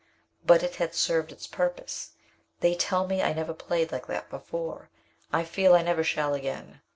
But 0.43 0.63
it 0.63 0.77
had 0.77 0.95
served 0.95 1.31
its 1.31 1.45
purpose. 1.45 2.13
They 2.61 2.73
tell 2.73 3.05
me 3.05 3.21
I 3.21 3.33
never 3.33 3.53
played 3.53 3.91
like 3.91 4.07
that 4.07 4.31
before. 4.31 4.89
I 5.31 5.43
feel 5.43 5.75
I 5.75 5.83
never 5.83 6.03
shall 6.03 6.33
again. 6.33 6.81